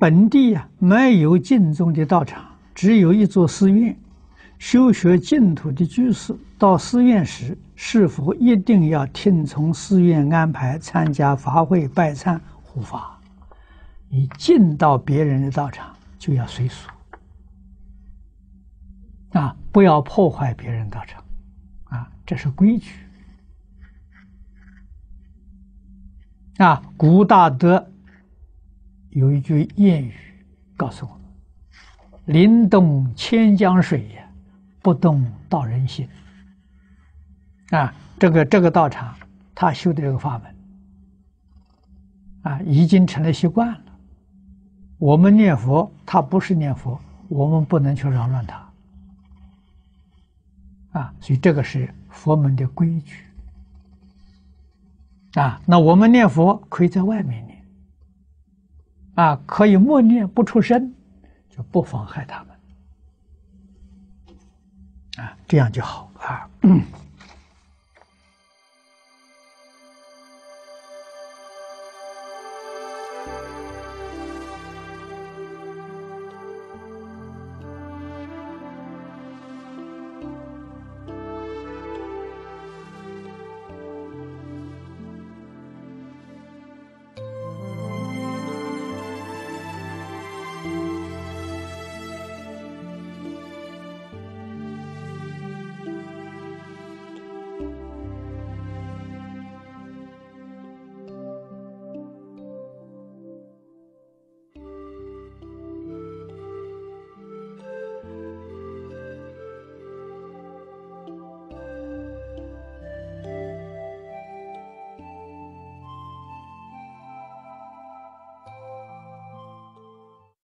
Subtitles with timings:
[0.00, 2.42] 本地啊没有净宗的道场，
[2.74, 3.94] 只有一座寺院。
[4.58, 13.18] 修学净土的居士到寺院时，是否一定要听从寺院安排参加法会、拜忏、护法？
[14.08, 16.88] 你进到别人的道场，就要随俗
[19.32, 21.22] 啊，不要破坏别人道场
[21.84, 22.92] 啊，这是规矩
[26.56, 26.82] 啊。
[26.96, 27.90] 古大德
[29.10, 30.14] 有一句谚语
[30.76, 31.20] 告诉我们
[32.26, 34.26] ：“临动千江水呀。”
[34.82, 36.08] 不动道人心
[37.68, 37.92] 啊！
[38.18, 39.14] 这个这个道场，
[39.54, 40.56] 他修的这个法门
[42.44, 43.82] 啊，已经成了习惯了。
[44.96, 48.72] 我们念佛，他不是念佛，我们不能去扰乱他
[50.92, 51.14] 啊。
[51.20, 53.22] 所以这个是佛门的规矩
[55.34, 55.60] 啊。
[55.66, 57.46] 那我们念佛可以在外面
[59.20, 60.94] 啊，可以默念不出声，
[61.50, 62.56] 就不妨害他们。
[65.26, 66.48] 啊，这样就好啊。